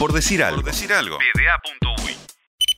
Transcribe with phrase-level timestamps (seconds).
[0.00, 0.62] Por decir algo.
[0.62, 1.18] Por decir algo.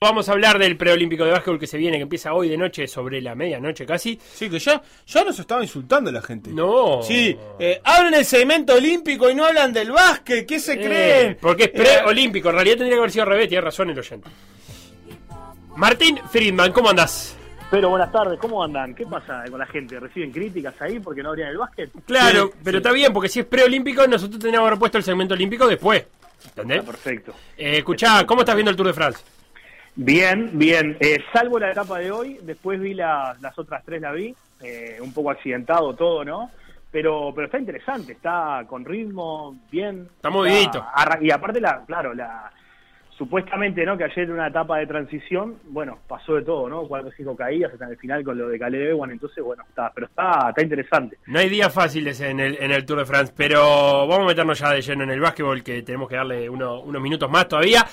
[0.00, 2.88] Vamos a hablar del preolímpico de básquetbol que se viene, que empieza hoy de noche,
[2.88, 4.18] sobre la medianoche casi.
[4.34, 6.50] Sí, que ya, ya nos estaba insultando la gente.
[6.50, 7.00] No.
[7.04, 10.44] Sí, eh, hablan del segmento olímpico y no hablan del básquet.
[10.44, 11.38] ¿Qué se Eh, creen?
[11.40, 12.48] Porque es preolímpico.
[12.48, 14.28] En realidad tendría que haber sido al revés, tiene razón el oyente.
[15.76, 17.36] Martín Friedman, ¿cómo andás?
[17.70, 18.96] Pero buenas tardes, ¿cómo andan?
[18.96, 20.00] ¿Qué pasa con la gente?
[20.00, 21.90] ¿Reciben críticas ahí porque no abrían el básquet?
[22.04, 22.82] Claro, Sí, pero sí.
[22.82, 26.04] está bien, porque si es preolímpico, nosotros tendríamos que haber puesto el segmento olímpico después.
[26.46, 26.80] ¿Entendés?
[26.82, 27.32] Ah, perfecto.
[27.56, 29.22] Eh, escuchá, ¿cómo estás viendo el Tour de France?
[29.94, 30.96] Bien, bien.
[31.00, 34.34] Eh, salvo la etapa de hoy, después vi la- las otras tres, la vi.
[34.64, 36.48] eh, un poco accidentado todo, ¿no?
[36.92, 40.08] Pero, pero está interesante, está con ritmo, bien.
[40.14, 40.86] Está movidito.
[41.20, 42.48] Y aparte, la, claro, la
[43.18, 43.96] supuestamente, ¿no?
[43.96, 46.86] Que ayer era una etapa de transición, bueno, pasó de todo, ¿no?
[46.88, 49.92] Cuatro o cinco caídas hasta el final con lo de Caleb Ewan, entonces, bueno, está,
[49.94, 51.18] pero está, está interesante.
[51.26, 54.58] No hay días fáciles en el, en el Tour de France, pero vamos a meternos
[54.58, 57.84] ya de lleno en el básquetbol, que tenemos que darle uno- unos minutos más todavía.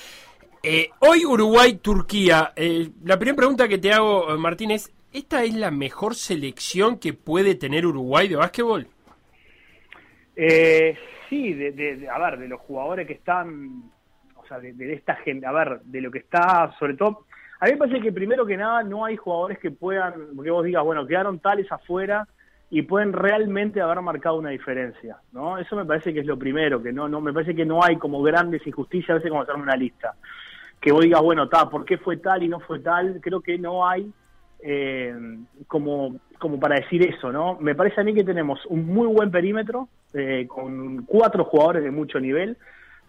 [0.62, 2.52] Eh, hoy Uruguay-Turquía.
[2.56, 6.98] Eh, la primera pregunta que te hago, eh, Martín, es, ¿esta es la mejor selección
[6.98, 8.86] que puede tener Uruguay de básquetbol?
[10.36, 10.96] Eh,
[11.28, 13.90] sí, de, de- de- a ver, de los jugadores que están,
[14.58, 17.26] de, esta gente, a ver, de lo que está, sobre todo,
[17.60, 20.64] a mí me parece que primero que nada no hay jugadores que puedan, porque vos
[20.64, 22.26] digas, bueno, quedaron tales afuera
[22.70, 25.58] y pueden realmente haber marcado una diferencia, ¿no?
[25.58, 27.96] Eso me parece que es lo primero, que no, no, me parece que no hay
[27.96, 30.14] como grandes injusticias a veces como hacer una lista.
[30.80, 33.20] Que vos digas, bueno, ta, ¿por qué fue tal y no fue tal?
[33.20, 34.10] Creo que no hay
[34.62, 35.14] eh,
[35.66, 37.58] como, como para decir eso, ¿no?
[37.60, 41.90] Me parece a mí que tenemos un muy buen perímetro, eh, con cuatro jugadores de
[41.90, 42.56] mucho nivel,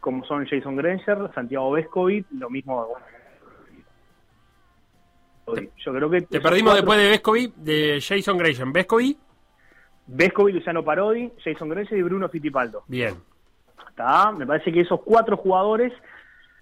[0.02, 2.98] como son Jason Granger, Santiago Vescovic, lo mismo...
[5.46, 8.74] bueno, yo creo que Te perdimos cuatro- después de Vescovi, de Jason Gresham.
[8.74, 9.18] ¿Vescovi?
[10.08, 12.84] Vescovic, Luciano Parodi, Jason Granger y Bruno Fittipaldo.
[12.88, 13.16] Bien.
[13.90, 14.32] ¿Está?
[14.32, 15.94] Me parece que esos cuatro jugadores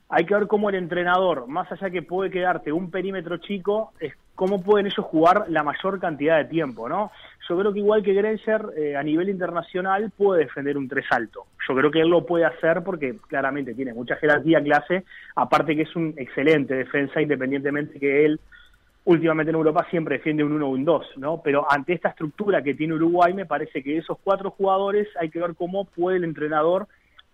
[0.09, 4.13] hay que ver cómo el entrenador, más allá que puede quedarte un perímetro chico, es
[4.33, 7.11] cómo pueden ellos jugar la mayor cantidad de tiempo, ¿no?
[7.47, 11.45] Yo creo que igual que Granger, eh, a nivel internacional puede defender un tres alto.
[11.67, 15.03] Yo creo que él lo puede hacer porque claramente tiene mucha jerarquía clase,
[15.35, 18.39] aparte que es un excelente defensa, independientemente que él
[19.05, 21.41] últimamente en Europa siempre defiende un 1 o un 2, ¿no?
[21.43, 25.39] Pero ante esta estructura que tiene Uruguay, me parece que esos cuatro jugadores hay que
[25.39, 26.87] ver cómo puede el entrenador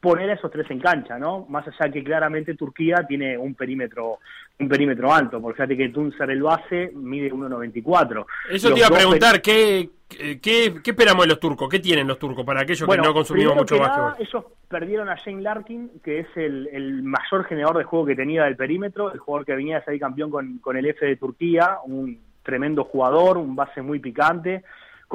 [0.05, 1.47] poner a esos tres en cancha, ¿no?
[1.49, 4.19] Más allá que claramente Turquía tiene un perímetro
[4.59, 8.25] un perímetro alto, porque fíjate que Tuncer el base mide 1.94.
[8.51, 11.67] Eso Los te iba a preguntar, ¿qué, qué, qué esperamos de los turcos?
[11.67, 15.41] ¿Qué tienen los turcos para aquellos que no consumimos mucho nada, ellos perdieron a Shane
[15.41, 19.45] Larkin, que es el, el mayor generador de juego que tenía del perímetro, el jugador
[19.47, 23.55] que venía a salir campeón con, con el F de Turquía, un tremendo jugador, un
[23.55, 24.63] base muy picante,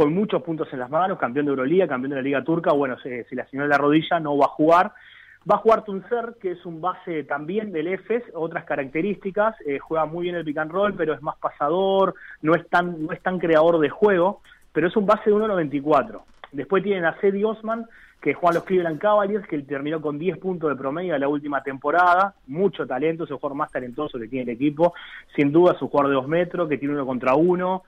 [0.00, 2.96] con muchos puntos en las manos, campeón de Euroliga, campeón de la Liga Turca, bueno,
[3.00, 4.92] si, la señora la rodilla no va a jugar.
[5.40, 10.06] Va a jugar Tuncer, que es un base también del EFES, otras características, eh, juega
[10.06, 13.20] muy bien el pick and roll, pero es más pasador, no es tan, no es
[13.20, 14.40] tan creador de juego,
[14.72, 16.22] pero es un base de 1.94.
[16.52, 17.84] Después tienen a Cedi Osman,
[18.22, 21.62] que juega los Cleveland Cavaliers, que terminó con 10 puntos de promedio en la última
[21.62, 24.94] temporada, mucho talento, es el jugador más talentoso que tiene el equipo,
[25.36, 27.82] sin duda es un jugador de 2 metros, que tiene uno contra uno,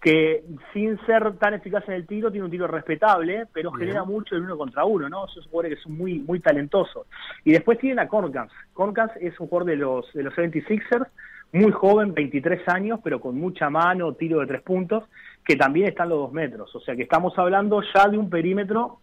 [0.00, 4.36] que sin ser tan eficaz en el tiro, tiene un tiro respetable, pero genera mucho
[4.36, 5.26] el uno contra uno, ¿no?
[5.26, 7.06] Esos jugadores que son muy, muy talentosos.
[7.44, 8.52] Y después tienen a Corkans.
[8.72, 11.08] Corkans es un jugador de los, de los 76ers,
[11.52, 15.04] muy joven, 23 años, pero con mucha mano, tiro de tres puntos,
[15.44, 16.74] que también están los dos metros.
[16.74, 18.98] O sea que estamos hablando ya de un perímetro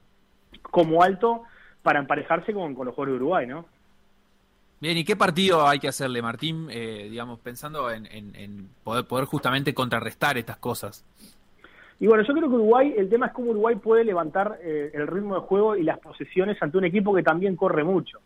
[0.62, 1.44] como alto
[1.82, 3.66] para emparejarse con, con los jugadores de Uruguay, ¿no?
[4.84, 6.68] Bien, ¿y qué partido hay que hacerle, Martín?
[6.70, 11.06] Eh, digamos, pensando en, poder, justamente contrarrestar estas cosas.
[12.02, 15.08] Y bueno, yo creo que Uruguay, el tema es cómo Uruguay puede levantar eh, el
[15.08, 18.20] ritmo de juego y las posesiones ante un equipo que también corre mucho.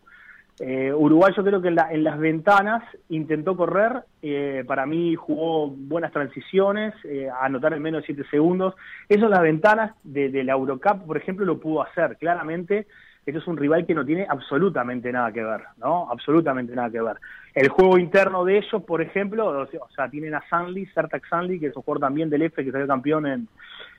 [0.58, 5.14] Eh, Uruguay yo creo que en, la- en las ventanas intentó correr, eh, para mí
[5.14, 8.74] jugó buenas transiciones, eh, anotar en menos de 7 segundos.
[9.08, 12.16] Eso en las ventanas de, de la Eurocup, por ejemplo, lo pudo hacer.
[12.16, 12.88] Claramente,
[13.30, 16.10] esto es un rival que no tiene absolutamente nada que ver, ¿no?
[16.10, 17.16] Absolutamente nada que ver.
[17.54, 21.66] El juego interno de ellos, por ejemplo, o sea, tienen a Sanli, Sertak Sanli, que
[21.66, 23.48] es un jugador también del F, que salió campeón en,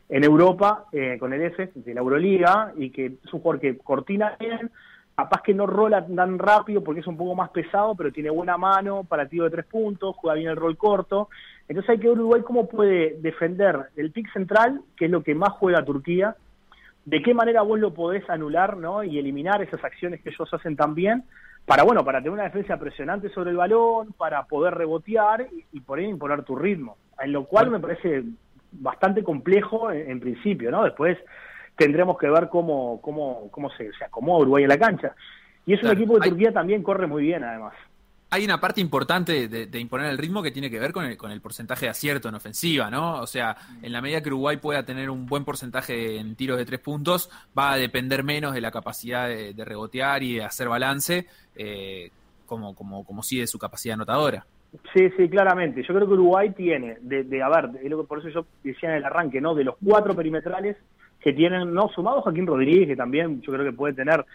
[0.10, 3.78] en Europa eh, con el F de la Euroliga y que es un jugador que
[3.78, 4.72] cortina bien,
[5.16, 8.58] capaz que no rola tan rápido porque es un poco más pesado, pero tiene buena
[8.58, 11.30] mano para tiro de tres puntos, juega bien el rol corto.
[11.68, 15.36] Entonces hay que ver Uruguay cómo puede defender el pick central, que es lo que
[15.36, 16.36] más juega Turquía,
[17.06, 19.04] de qué manera vos lo podés anular ¿no?
[19.04, 21.24] y eliminar esas acciones que ellos hacen también,
[21.66, 25.80] para bueno, para tener una defensa presionante sobre el balón, para poder rebotear y, y
[25.82, 26.98] por ahí imponer tu ritmo.
[27.20, 28.24] En lo cual me parece
[28.72, 30.84] bastante complejo en, en principio, ¿no?
[30.84, 31.18] Después
[31.76, 35.16] tendremos que ver cómo, cómo, cómo se, se acomoda Uruguay en la cancha.
[35.66, 37.74] Y es un equipo de Turquía también corre muy bien, además
[38.32, 41.32] hay una parte importante de, imponer el ritmo que tiene que ver con el, con
[41.32, 43.22] el porcentaje de acierto en ofensiva, ¿no?
[43.22, 46.66] O sea, en la medida que Uruguay pueda tener un buen porcentaje en tiros de
[46.66, 51.26] tres puntos, va a depender menos de la capacidad de, rebotear y de hacer balance,
[51.56, 52.12] eh,
[52.46, 54.46] como, como, como sí de su capacidad anotadora.
[54.94, 55.82] Sí, sí, claramente.
[55.82, 57.72] Yo creo que Uruguay tiene, de, de a ver,
[58.08, 59.56] por eso yo decía en el arranque, ¿no?
[59.56, 60.78] De los cuatro perimetrales
[61.20, 64.26] que tienen, no sumados Joaquín Rodríguez, que también yo creo que puede tener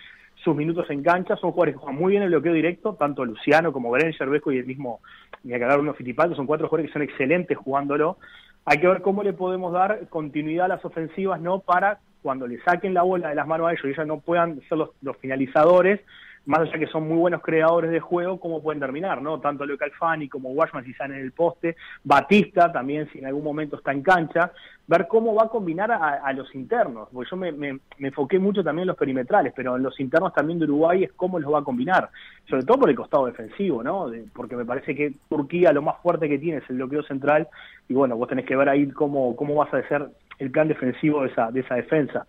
[0.45, 1.37] sus minutos en cancha.
[1.37, 4.59] Son jugadores que juegan muy bien el bloqueo directo, tanto Luciano como Berencher, Vesco y
[4.59, 5.01] el mismo,
[5.43, 8.19] uno Fittipaldi, son cuatro jugadores que son excelentes jugándolo.
[8.67, 11.61] Hay que ver cómo le podemos dar continuidad a las ofensivas, ¿no?
[11.61, 14.61] Para cuando le saquen la bola de las manos a ellos y ellos no puedan
[14.69, 16.01] ser los, los finalizadores,
[16.47, 19.41] más allá que son muy buenos creadores de juego, cómo pueden terminar, ¿no?
[19.41, 23.45] Tanto Leo Calfani como Washman si están en el poste, Batista también si en algún
[23.45, 24.53] momento está en cancha,
[24.87, 28.83] ver cómo va a combinar a, los internos, porque yo me, me, enfoqué mucho también
[28.83, 31.65] en los perimetrales, pero en los internos también de Uruguay es cómo los va a
[31.65, 32.11] combinar,
[32.49, 34.11] sobre todo por el costado defensivo, ¿no?
[34.35, 37.49] porque me parece que Turquía lo más fuerte que tiene es el bloqueo central,
[37.89, 40.07] y bueno, vos tenés que ver ahí cómo, cómo vas a hacer
[40.39, 42.27] el plan defensivo de esa, de esa defensa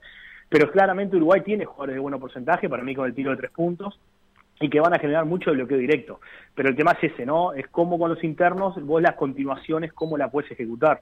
[0.55, 3.51] pero claramente Uruguay tiene jugadores de buen porcentaje, para mí con el tiro de tres
[3.51, 3.99] puntos,
[4.61, 6.21] y que van a generar mucho bloqueo directo.
[6.55, 7.51] Pero el tema es ese, ¿no?
[7.51, 11.01] Es cómo con los internos, vos las continuaciones, cómo la puedes ejecutar.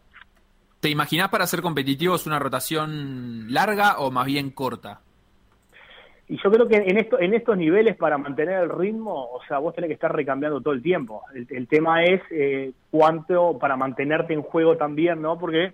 [0.80, 5.02] ¿Te imaginás para ser competitivos una rotación larga o más bien corta?
[6.28, 9.60] Y yo creo que en, esto, en estos niveles, para mantener el ritmo, o sea,
[9.60, 11.22] vos tenés que estar recambiando todo el tiempo.
[11.32, 15.38] El, tema es eh, cuánto para mantenerte en juego también, ¿no?
[15.38, 15.74] Porque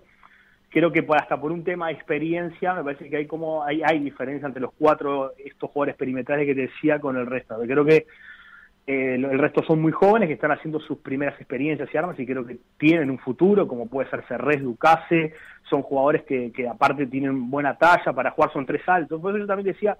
[0.70, 3.98] creo que hasta por un tema de experiencia, me parece que hay como hay, hay
[3.98, 7.58] diferencia entre los cuatro, estos jugadores perimetrales que te decía con el resto.
[7.66, 8.06] Creo que
[8.86, 12.26] eh, el resto son muy jóvenes que están haciendo sus primeras experiencias y armas y
[12.26, 15.34] creo que tienen un futuro, como puede ser Cerrés, Ducase,
[15.68, 19.20] son jugadores que, que aparte tienen buena talla, para jugar son tres altos.
[19.20, 19.96] Por eso yo también decía,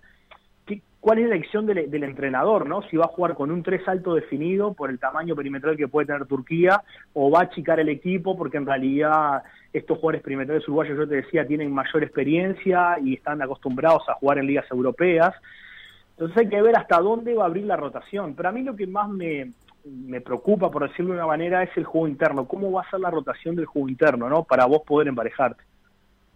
[1.00, 2.82] cuál es la elección del, entrenador, ¿no?
[2.82, 6.06] Si va a jugar con un tres alto definido por el tamaño perimetral que puede
[6.06, 6.82] tener Turquía,
[7.14, 11.16] o va a achicar el equipo porque en realidad estos jugadores perimetrales uruguayos, yo te
[11.16, 15.34] decía, tienen mayor experiencia y están acostumbrados a jugar en ligas europeas.
[16.10, 18.34] Entonces hay que ver hasta dónde va a abrir la rotación.
[18.34, 19.52] Pero a mí lo que más me,
[19.84, 22.46] me preocupa, por decirlo de una manera, es el juego interno.
[22.46, 24.44] ¿Cómo va a ser la rotación del juego interno, ¿no?
[24.44, 25.62] Para vos poder emparejarte.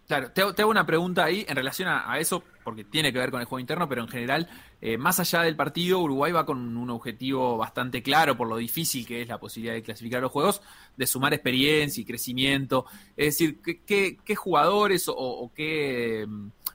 [0.07, 3.41] Claro, te hago, una pregunta ahí en relación a, eso, porque tiene que ver con
[3.41, 4.47] el juego interno, pero en general,
[4.79, 9.07] eh, más allá del partido, Uruguay va con un objetivo bastante claro por lo difícil
[9.07, 10.61] que es la posibilidad de clasificar los juegos,
[10.95, 12.85] de sumar experiencia y crecimiento.
[13.17, 16.27] Es decir, ¿qué, qué, jugadores o, qué,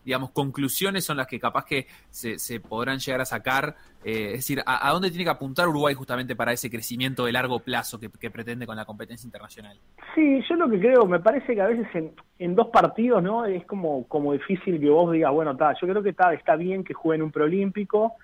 [0.05, 4.62] digamos, conclusiones son las que capaz que se, podrán llegar a sacar eh, es decir,
[4.64, 8.67] ¿a, dónde tiene que apuntar Uruguay justamente para ese crecimiento de largo plazo que, pretende
[8.67, 9.76] con la competencia internacional?
[10.14, 11.87] Sí, yo lo que creo, me parece que a veces
[12.38, 13.44] en, dos partidos, ¿no?
[13.44, 16.82] Es como, como difícil que vos digas, bueno, está, yo creo que está, está bien
[16.82, 18.14] que jueguen un preolímpico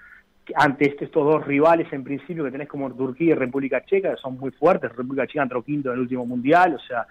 [0.54, 4.20] ante este, estos dos rivales en principio que tenés como Turquía y República Checa, que
[4.20, 7.06] son muy fuertes, República Checa entró quinto en el último mundial, o sea,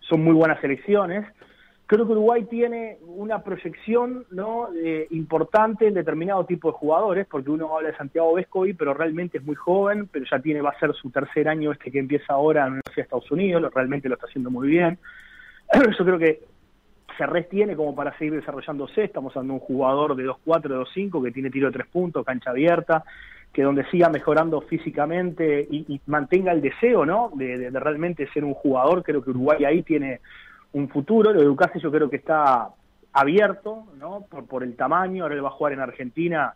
[0.00, 1.26] son muy buenas selecciones
[1.90, 4.68] creo que Uruguay tiene una proyección ¿no?
[4.76, 9.38] Eh, importante en determinado tipo de jugadores, porque uno habla de Santiago Vescovi, pero realmente
[9.38, 12.32] es muy joven, pero ya tiene, va a ser su tercer año este que empieza
[12.34, 14.98] ahora en la Universidad de Estados Unidos, realmente lo está haciendo muy bien.
[15.98, 16.38] Yo creo que
[17.18, 21.32] Cerrés tiene como para seguir desarrollándose, estamos hablando de un jugador de 2-4, 2-5, que
[21.32, 23.02] tiene tiro de tres puntos, cancha abierta,
[23.52, 27.32] que donde siga mejorando físicamente y, mantenga el deseo, ¿no?
[27.34, 30.20] de, realmente ser un jugador, creo que Uruguay ahí tiene
[30.72, 31.32] un futuro.
[31.32, 32.68] Lo de Ducase yo creo que está
[33.12, 34.26] abierto, ¿no?
[34.30, 36.54] Por, por el tamaño, ahora él va a jugar en Argentina,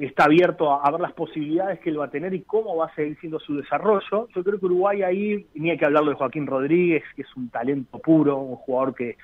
[0.00, 2.94] está abierto a, ver las posibilidades que él va a tener y cómo va a
[2.94, 4.28] seguir siendo su desarrollo.
[4.34, 7.48] Yo creo que Uruguay ahí, ni hay que hablarlo de Joaquín Rodríguez, que es un
[7.48, 9.16] talento puro, un jugador que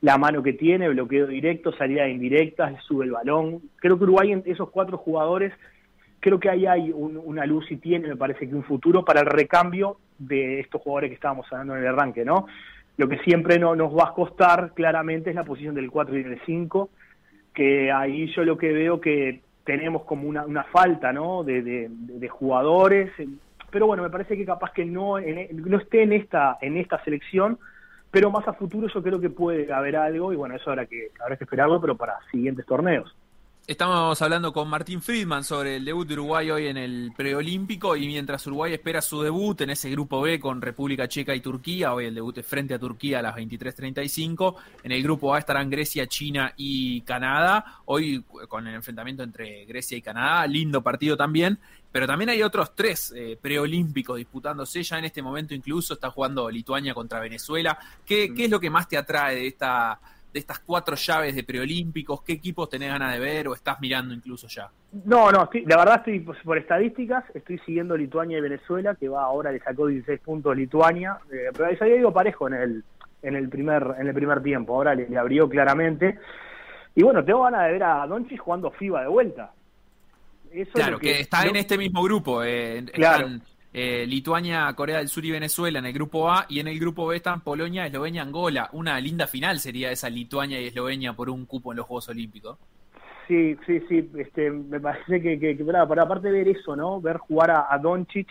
[0.00, 3.62] la mano que tiene, bloqueo directo, salida indirecta, sube el balón.
[3.76, 5.52] Creo que Uruguay en esos cuatro jugadores,
[6.20, 9.26] creo que ahí hay una luz y tiene, me parece que un futuro para el
[9.26, 12.46] recambio de estos jugadores que estábamos hablando en el arranque, ¿no?
[12.96, 16.22] Lo que siempre no, nos va a costar claramente es la posición del 4 y
[16.22, 16.90] del 5,
[17.54, 21.44] que ahí yo lo que veo que tenemos como una, una falta ¿no?
[21.44, 23.10] de, de, jugadores,
[23.70, 27.58] pero bueno, me parece que capaz que no, no esté en esta, en esta selección,
[28.10, 31.10] pero más a futuro yo creo que puede haber algo y bueno, eso habrá que,
[31.20, 33.14] habrá que esperarlo, pero para siguientes torneos.
[33.72, 38.06] Estamos hablando con Martín Friedman sobre el debut de Uruguay hoy en el preolímpico y
[38.06, 42.04] mientras Uruguay espera su debut en ese grupo B con República Checa y Turquía, hoy
[42.04, 46.06] el debut es frente a Turquía a las 23:35, en el grupo A estarán Grecia,
[46.06, 51.58] China y Canadá, hoy con el enfrentamiento entre Grecia y Canadá, lindo partido también,
[51.90, 56.50] pero también hay otros tres eh, preolímpicos disputándose ya en este momento incluso está jugando
[56.50, 57.78] Lituania contra Venezuela.
[58.04, 59.98] ¿Qué, ¿Qué es lo que más te atrae de esta
[60.32, 62.22] de estas cuatro llaves de preolímpicos?
[62.22, 64.70] ¿Qué equipos tenés ganas de ver o estás mirando incluso ya?
[65.04, 69.52] No, no, la verdad estoy por estadísticas, estoy siguiendo Lituania y Venezuela, que va ahora
[69.52, 72.84] le sacó 16 puntos Lituania, eh, pero ahí había ido parejo en el
[73.22, 76.18] en el primer en el primer tiempo, ahora le, abrió claramente.
[76.94, 79.52] Y bueno, tengo ganas de ver a Donchi jugando FIBA de vuelta.
[80.72, 82.42] claro, que, está en este mismo grupo.
[82.42, 83.28] Eh, claro.
[83.74, 87.06] Eh, Lituania, Corea del Sur y Venezuela en el grupo A y en el grupo
[87.06, 88.68] B están Polonia, Eslovenia, Angola.
[88.72, 92.58] Una linda final sería esa Lituania y Eslovenia por un cupo en los Juegos Olímpicos.
[93.26, 94.10] Sí, sí, sí.
[94.18, 97.00] Este, me parece que, que, para, aparte de ver eso, ¿no?
[97.00, 98.28] Ver jugar a, a Doncic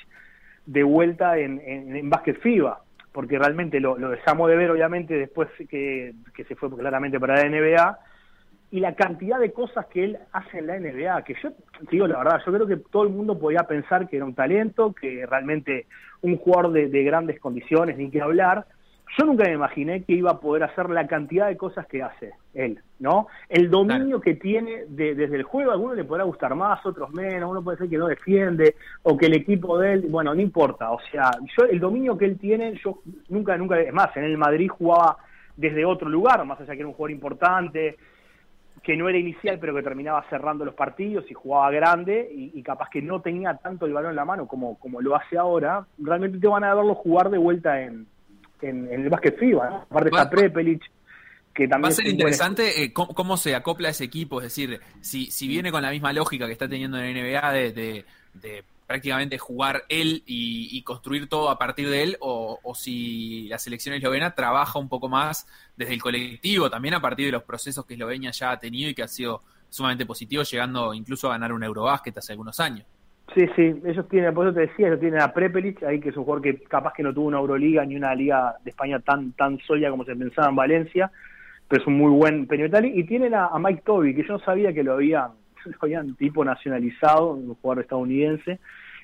[0.67, 5.15] de vuelta en, en, en básquet FIBA, porque realmente lo, lo dejamos de ver, obviamente,
[5.15, 7.99] después que, que se fue claramente para la NBA
[8.71, 11.49] y la cantidad de cosas que él hace en la NBA, que yo
[11.91, 14.93] digo la verdad, yo creo que todo el mundo podía pensar que era un talento,
[14.93, 15.87] que realmente
[16.21, 18.65] un jugador de, grandes condiciones, ni que hablar.
[19.17, 22.31] Yo nunca me imaginé que iba a poder hacer la cantidad de cosas que hace
[22.53, 23.27] él, ¿no?
[23.49, 27.51] El dominio que tiene desde el juego, a algunos le podrá gustar más, otros menos,
[27.51, 30.91] uno puede ser que no defiende, o que el equipo de él, bueno, no importa,
[30.91, 34.37] o sea, yo el dominio que él tiene, yo nunca, nunca, es más, en el
[34.37, 35.17] Madrid jugaba
[35.57, 37.97] desde otro lugar, más allá que era un jugador importante,
[38.83, 42.89] que no era inicial, pero que terminaba cerrando los partidos y jugaba grande y, capaz
[42.89, 46.39] que no tenía tanto el balón en la mano como, como lo hace ahora, realmente
[46.39, 48.07] te van a verlo jugar de vuelta en,
[48.61, 49.69] en, el básquet FIBA.
[49.69, 49.75] ¿no?
[49.89, 50.83] Aparte está Prepelic,
[51.53, 51.89] que también...
[51.89, 55.71] Va a ser interesante eh, cómo, se acopla ese equipo, es decir, si, si viene
[55.71, 60.83] con la misma lógica que está teniendo en la NBA de prácticamente jugar él y,
[60.83, 65.47] construir todo a partir de él, o, si la selección eslovena trabaja un poco más
[65.77, 68.93] desde el colectivo, también a partir de los procesos que Eslovenia ya ha tenido y
[68.93, 72.85] que ha sido sumamente positivo, llegando incluso a ganar un Eurobásquet hace algunos años.
[73.33, 76.17] Sí, sí, ellos tienen, por eso te decía, ellos tienen a Prepelic, ahí que es
[76.17, 79.31] un jugador que capaz que no tuvo una Euroliga ni una liga de España tan
[79.33, 81.11] tan sólida como se pensaba en Valencia,
[81.69, 84.73] pero es un muy buen penetral, y tienen a, Mike Toby, que yo no sabía
[84.73, 85.31] que lo habían,
[85.65, 88.59] lo habían tipo nacionalizado, un jugador estadounidense,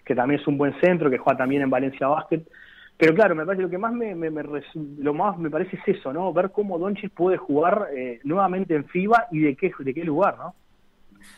[0.06, 2.44] que también es un buen centro, que juega también en Valencia Basket.
[2.98, 6.34] Pero claro, me parece lo que más me, lo más me parece es eso, ¿no?
[6.34, 10.36] Ver cómo Donchis puede jugar eh, nuevamente en FIBA y de qué de qué lugar,
[10.38, 10.56] ¿no?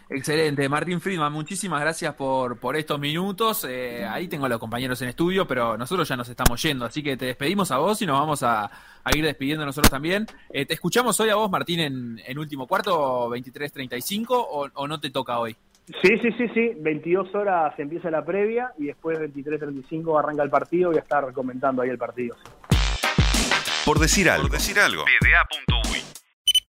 [0.09, 3.65] Excelente, Martín Friedman, muchísimas gracias por, por estos minutos.
[3.69, 7.03] Eh, ahí tengo a los compañeros en estudio, pero nosotros ya nos estamos yendo, así
[7.03, 8.69] que te despedimos a vos y nos vamos a,
[9.15, 10.25] ir despidiendo nosotros también.
[10.51, 14.99] Eh, ¿Te escuchamos hoy a vos, Martín, en, en último cuarto, 23.35, o, o no
[14.99, 15.55] te toca hoy?
[16.01, 16.71] Sí, sí, sí, sí.
[16.77, 20.89] 22 horas empieza la previa y después 23.35 arranca el partido.
[20.89, 22.35] Voy a estar comentando ahí el partido.
[23.85, 24.47] Por decir algo.
[24.47, 25.03] Por decir algo.